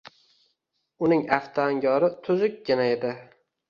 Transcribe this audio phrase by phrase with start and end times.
[1.09, 3.19] Uning afti angori tuzukkina edi